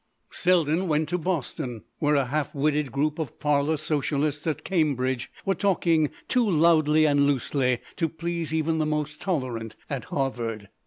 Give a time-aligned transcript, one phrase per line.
[0.31, 5.53] Selden went to Boston where a half witted group of parlour socialists at Cambridge were
[5.53, 10.69] talking too loudly and loosely to please even the most tolerant at Harvard.